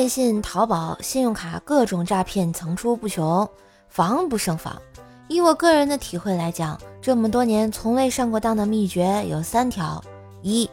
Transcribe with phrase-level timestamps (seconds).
[0.00, 3.46] 电信、淘宝、信用卡各种诈骗层出不穷，
[3.86, 4.80] 防不胜防。
[5.28, 10.02] 以我个人的体会来讲，这么多年从未上过当的秘诀有三条：
[10.40, 10.70] 一、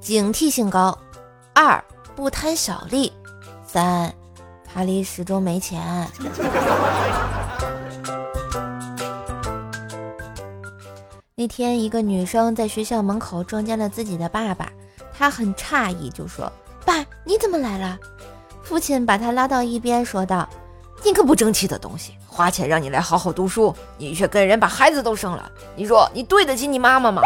[0.00, 0.96] 警惕性高；
[1.52, 1.84] 二、
[2.16, 3.12] 不贪小利；
[3.66, 4.10] 三、
[4.72, 6.10] 卡里始终没钱。
[11.36, 14.72] 那天，一个女生在学校门口撞见了自己的爸爸，
[15.12, 16.50] 她很诧异，就说
[16.86, 17.98] ：“爸，你怎么来了？”
[18.70, 20.48] 父亲把他拉到一边，说道
[21.02, 27.20] ：“你个不争气的东西，花钱让你来好好读书，你却跟人把孩子都生了，你说你对得起你妈妈吗？”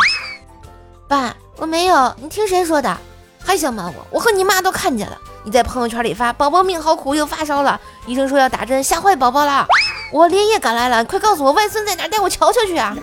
[1.07, 2.97] 爸，我没有，你听谁说的？
[3.45, 4.07] 还想瞒我？
[4.09, 9.67] 我和你妈都看见了，你在朋友圈里发宝宝命好苦，又发烧了，医生说要打针，吓坏宝宝了。
[10.13, 12.97] 我连夜赶来了，快告诉我外孙在哪，带我瞧瞧去啊！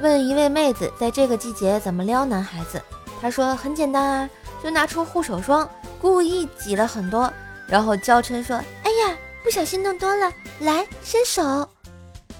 [0.00, 2.80] 问一位妹子，在这个季节怎么撩男孩子？
[3.20, 4.30] 她说很简单啊，
[4.62, 5.68] 就拿出护手霜，
[6.00, 7.32] 故意挤了很多，
[7.66, 11.68] 然后娇嗔说：“哎呀，不小心弄多了，来伸手。”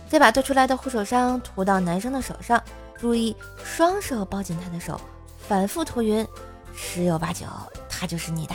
[0.09, 2.63] 再把多出来的护手霜涂到男生的手上，
[2.99, 5.01] 注意双手抱紧他的手，
[5.49, 6.27] 反复涂匀，
[6.75, 7.45] 十有八九。
[7.91, 8.55] 他就是你的。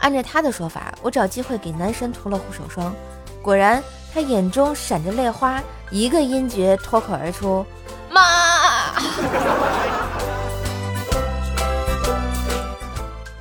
[0.00, 2.92] 按照他的说法，我找机会给男神涂了护手霜，
[3.40, 3.80] 果然
[4.18, 7.64] 他眼中闪着泪花，一个音节脱口而出
[8.10, 8.20] ：“妈！”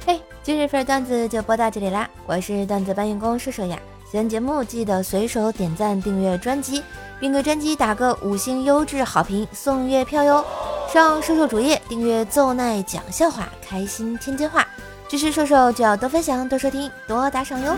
[0.05, 3.75] 嘿， 今日份段子就播到这里啦，我是段子搬运工射手呀。
[4.11, 6.83] 喜欢节目记得随手点赞、订阅专辑，
[7.19, 10.45] 并给专辑打个五星优质好评，送月票哟。
[10.93, 14.63] 上瘦瘦主页订阅奏奈讲笑话，开心天津话，
[15.09, 17.75] 支持瘦瘦就要多分享、多收听、多打赏哟。